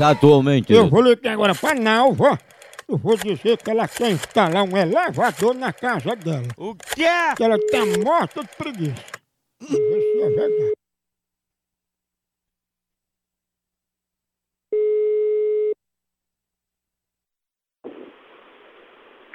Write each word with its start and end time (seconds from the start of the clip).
Exatamente. 0.00 0.72
Eu 0.72 0.88
vou 0.88 1.02
ligar 1.02 1.34
agora 1.34 1.54
pra 1.54 1.74
Nalva. 1.74 2.38
Eu 2.88 2.96
vou 2.96 3.18
dizer 3.18 3.58
que 3.58 3.70
ela 3.70 3.86
quer 3.86 4.10
instalar 4.12 4.64
um 4.64 4.74
elevador 4.74 5.54
na 5.54 5.74
casa 5.74 6.16
dela. 6.16 6.48
O 6.56 6.74
quê? 6.74 7.04
Que 7.36 7.44
ela 7.44 7.58
tá 7.58 7.84
morta 8.02 8.42
de 8.42 8.56
preguiça. 8.56 9.04
Vamos 9.60 9.78
ver 9.78 10.00
se 10.00 10.22
é 10.22 10.30
verdade. 10.30 10.72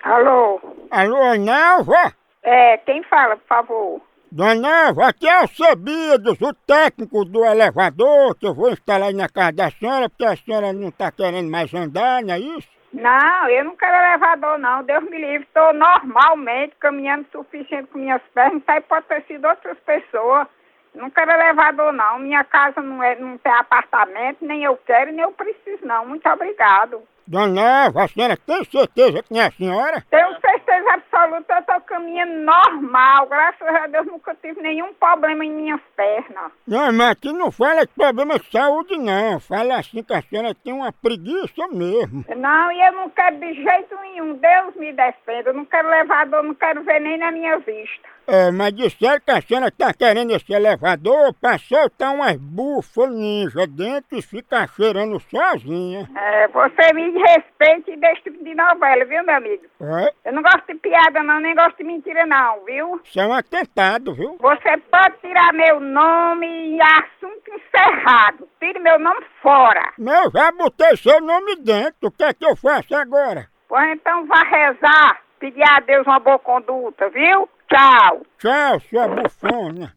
Alô? 0.02 0.60
Alô, 0.90 1.36
Nalva? 1.36 2.16
É, 2.42 2.78
quem 2.80 3.04
fala, 3.04 3.38
por 3.38 3.48
favor? 3.48 4.02
Dona 4.36 4.90
aqui 5.08 5.30
é 5.30 5.44
o 5.46 5.48
Cebidos, 5.48 6.42
o 6.42 6.54
técnico 6.68 7.24
do 7.24 7.46
elevador 7.46 8.36
que 8.36 8.46
eu 8.46 8.54
vou 8.54 8.70
instalar 8.70 9.08
aí 9.08 9.14
na 9.14 9.30
casa 9.30 9.54
da 9.54 9.72
senhora, 9.72 10.10
porque 10.10 10.26
a 10.26 10.36
senhora 10.36 10.74
não 10.74 10.92
tá 10.92 11.10
querendo 11.10 11.50
mais 11.50 11.74
andar, 11.74 12.22
não 12.22 12.34
é 12.34 12.40
isso? 12.40 12.68
Não, 12.92 13.50
eu 13.50 13.64
não 13.64 13.78
quero 13.78 13.96
elevador, 13.96 14.58
não. 14.60 14.84
Deus 14.84 15.06
me 15.06 15.18
livre. 15.18 15.48
Estou 15.48 15.72
normalmente 15.72 16.76
caminhando 16.82 17.26
suficiente 17.32 17.88
com 17.88 18.00
minhas 18.00 18.22
pernas. 18.34 18.62
Isso 18.62 18.72
aí 18.72 18.82
pode 18.82 19.06
ter 19.06 19.24
sido 19.24 19.48
outras 19.48 19.78
pessoas. 19.80 20.48
Não 20.94 21.10
quero 21.10 21.32
elevador, 21.32 21.94
não. 21.94 22.20
Minha 22.20 22.44
casa 22.44 22.82
não, 22.82 23.02
é, 23.02 23.16
não 23.16 23.38
tem 23.38 23.54
apartamento, 23.54 24.40
nem 24.42 24.66
eu 24.66 24.76
quero, 24.86 25.14
nem 25.14 25.22
eu 25.22 25.32
preciso, 25.32 25.86
não. 25.86 26.08
Muito 26.08 26.28
obrigado. 26.28 27.02
Dona 27.28 27.48
Nalva, 27.48 28.04
a 28.04 28.08
senhora 28.08 28.38
tem 28.38 28.64
certeza 28.66 29.24
que 29.24 29.34
não 29.34 29.42
é 29.42 29.46
a 29.46 29.52
senhora? 29.52 30.04
Tenho 30.12 30.40
certeza 30.40 30.94
absoluta, 30.94 31.54
eu 31.54 31.60
estou 31.60 31.82
caminhando 31.82 32.34
normal. 32.44 33.28
Graças 33.28 33.68
a 33.68 33.88
Deus 33.88 34.06
nunca 34.06 34.36
tive 34.36 34.62
nenhum 34.62 34.94
problema 34.94 35.44
em 35.44 35.52
minhas 35.52 35.82
pernas. 35.96 36.52
Não, 36.68 36.94
mas 36.94 37.12
aqui 37.12 37.34
não 37.34 37.52
fala 37.52 37.86
de 37.86 37.94
problema 37.94 38.38
de 38.38 38.52
saúde, 38.52 38.98
não. 38.98 39.40
Fala 39.40 39.80
assim 39.80 40.04
que 40.04 40.14
a 40.14 40.22
senhora 40.22 40.54
tem 40.54 40.74
uma 40.74 40.92
preguiça 40.92 41.68
mesmo. 41.72 42.24
Não, 42.36 42.72
e 42.72 42.88
eu 42.88 42.92
não 42.94 43.10
quero 43.10 43.38
de 43.38 43.54
jeito 43.56 43.96
nenhum. 44.02 44.36
Deus 44.36 44.76
me 44.76 44.94
defenda. 44.94 45.50
Eu 45.50 45.54
não 45.54 45.66
quero 45.66 45.88
elevador, 45.88 46.44
não 46.44 46.54
quero 46.54 46.84
ver 46.84 47.00
nem 47.02 47.18
na 47.18 47.32
minha 47.32 47.58
vista. 47.58 48.15
É, 48.28 48.52
mas 48.52 48.74
disseram 48.74 49.20
que 49.20 49.32
a 49.32 49.42
senhora 49.42 49.72
tá 49.72 49.94
querendo 49.94 50.32
esse 50.36 50.52
elevador 50.52 51.34
pra 51.40 51.58
soltar 51.58 52.14
umas 52.14 52.38
bufas 52.38 53.10
ninja 53.12 53.68
dentro 53.68 54.18
e 54.18 54.22
ficar 54.22 54.68
cheirando 54.70 55.20
sozinha. 55.20 56.10
É, 56.16 56.48
você 56.48 56.94
me 56.94 57.12
respeite 57.12 57.92
e 57.92 58.16
tipo 58.22 58.44
de 58.44 58.56
novela, 58.56 59.06
viu, 59.06 59.24
meu 59.24 59.36
amigo? 59.36 59.64
É, 59.82 60.30
Eu 60.30 60.34
não 60.34 60.42
gosto 60.42 60.66
de 60.68 60.76
piada, 60.76 61.22
não, 61.24 61.40
nem 61.40 61.56
gosto 61.56 61.78
de 61.78 61.84
mentira, 61.84 62.26
não, 62.26 62.64
viu? 62.66 63.00
isso 63.04 63.20
é 63.20 63.28
um 63.28 63.34
atentado, 63.34 64.14
viu? 64.14 64.38
Você 64.40 64.78
pode 64.92 65.18
tirar 65.22 65.54
meu 65.54 65.80
nome 65.80 66.76
e 66.76 66.80
assunto 66.82 67.44
encerrado. 67.48 68.48
Tire 68.60 68.80
meu 68.80 68.98
nome 69.00 69.24
fora. 69.42 69.94
Meu, 69.98 70.32
já 70.32 70.52
botei 70.52 70.96
seu 70.98 71.22
nome 71.22 71.56
dentro. 71.58 72.08
O 72.08 72.12
que 72.12 72.24
é 72.24 72.34
que 72.34 72.46
eu 72.46 72.56
faço 72.56 72.96
agora? 72.96 73.48
Pois 73.68 73.88
então 73.92 74.26
vá 74.26 74.40
rezar, 74.40 75.22
pedir 75.40 75.64
a 75.70 75.80
Deus 75.82 76.06
uma 76.08 76.20
boa 76.20 76.40
conduta, 76.40 77.10
viu? 77.10 77.50
Tchau. 77.70 78.22
Tchau, 78.40 78.82
sua 78.90 79.08
bufona. 79.10 79.94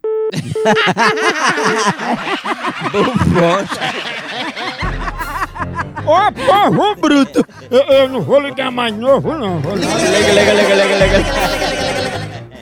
Ô, 6.07 6.33
povo 6.33 6.95
bruto! 6.97 7.45
Eu, 7.71 7.81
eu 7.83 8.09
não 8.09 8.23
vou 8.23 8.41
ligar 8.41 8.71
mais 8.71 8.95
novo, 8.95 9.33
não. 9.37 9.59
Vou 9.61 9.75
ligar. 9.75 9.97
Lega, 9.97 10.33
lega, 10.33 10.53
lega, 10.53 10.75
lega, 10.75 10.97
lega. 10.97 11.19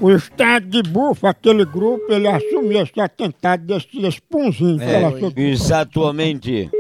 O 0.00 0.10
estado 0.10 0.66
de 0.66 0.82
bufa, 0.82 1.30
aquele 1.30 1.64
grupo, 1.64 2.12
ele 2.12 2.28
assumiu 2.28 2.82
esse 2.82 3.00
atentado 3.00 3.64
desse 3.64 3.98
ela 4.82 5.10
soltou. 5.10 5.32
Exatamente. 5.42 6.70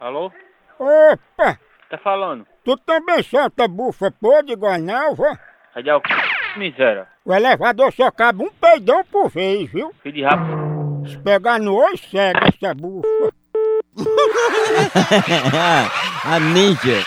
Alô? 0.00 0.32
Opa! 0.78 1.58
Tá 1.90 1.98
falando? 1.98 2.46
Tu 2.64 2.76
também 2.78 3.22
solta 3.22 3.68
bufa 3.68 4.10
podre 4.10 4.52
igual 4.52 4.72
a 4.72 4.78
Nalva? 4.78 5.38
Cadê 5.74 5.92
o 5.92 6.00
c... 6.00 6.58
miséria? 6.58 7.06
O 7.24 7.32
elevador 7.32 7.92
só 7.92 8.10
cabe 8.10 8.42
um 8.42 8.50
peidão 8.50 9.04
por 9.10 9.30
vez, 9.30 9.70
viu? 9.70 9.92
Filho 10.02 10.14
de 10.16 10.22
rabo. 10.22 11.06
Se 11.08 11.16
pegar 11.18 11.58
no 11.58 11.74
oi, 11.74 11.96
cega 11.96 12.48
essa 12.48 12.74
bufa. 12.74 13.32
A 16.24 16.40
ninja. 16.40 17.02